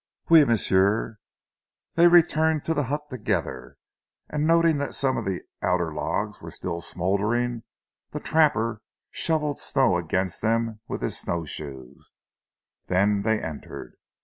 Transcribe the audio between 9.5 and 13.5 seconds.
snow against them with his snow shoes, then they